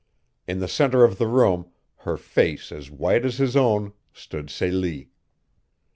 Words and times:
In 0.47 0.57
the 0.61 0.67
center 0.67 1.03
of 1.03 1.19
the 1.19 1.27
room, 1.27 1.67
her 1.97 2.17
face 2.17 2.71
as 2.71 2.89
white 2.89 3.23
as 3.23 3.37
his 3.37 3.55
own, 3.55 3.93
stood 4.11 4.49
Celie. 4.49 5.11